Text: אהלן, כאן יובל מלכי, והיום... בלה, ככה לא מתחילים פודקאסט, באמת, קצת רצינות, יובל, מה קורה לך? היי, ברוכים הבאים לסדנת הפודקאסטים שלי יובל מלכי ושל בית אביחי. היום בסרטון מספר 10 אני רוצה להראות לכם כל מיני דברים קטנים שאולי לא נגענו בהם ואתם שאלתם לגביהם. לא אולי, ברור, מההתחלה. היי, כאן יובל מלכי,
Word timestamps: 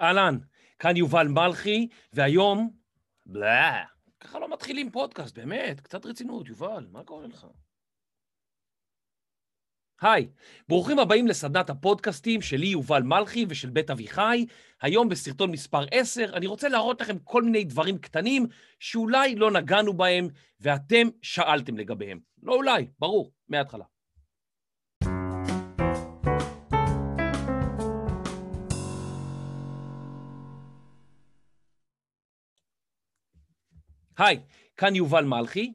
אהלן, 0.00 0.38
כאן 0.78 0.96
יובל 0.96 1.28
מלכי, 1.28 1.88
והיום... 2.12 2.70
בלה, 3.26 3.84
ככה 4.20 4.38
לא 4.38 4.52
מתחילים 4.52 4.90
פודקאסט, 4.90 5.38
באמת, 5.38 5.80
קצת 5.80 6.06
רצינות, 6.06 6.48
יובל, 6.48 6.86
מה 6.90 7.04
קורה 7.04 7.26
לך? 7.26 7.46
היי, 10.00 10.28
ברוכים 10.68 10.98
הבאים 10.98 11.26
לסדנת 11.26 11.70
הפודקאסטים 11.70 12.42
שלי 12.42 12.66
יובל 12.66 13.02
מלכי 13.02 13.46
ושל 13.48 13.70
בית 13.70 13.90
אביחי. 13.90 14.46
היום 14.82 15.08
בסרטון 15.08 15.50
מספר 15.50 15.84
10 15.90 16.30
אני 16.34 16.46
רוצה 16.46 16.68
להראות 16.68 17.00
לכם 17.00 17.18
כל 17.18 17.42
מיני 17.42 17.64
דברים 17.64 17.98
קטנים 17.98 18.46
שאולי 18.78 19.34
לא 19.34 19.50
נגענו 19.50 19.92
בהם 19.92 20.28
ואתם 20.60 21.08
שאלתם 21.22 21.76
לגביהם. 21.76 22.20
לא 22.42 22.54
אולי, 22.54 22.86
ברור, 22.98 23.32
מההתחלה. 23.48 23.84
היי, 34.20 34.40
כאן 34.76 34.94
יובל 34.96 35.24
מלכי, 35.24 35.72